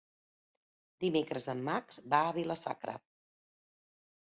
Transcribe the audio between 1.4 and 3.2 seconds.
en Max va a Vila-sacra.